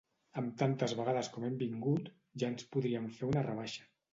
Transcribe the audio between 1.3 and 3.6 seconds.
com hem vingut, ja ens podrien fer una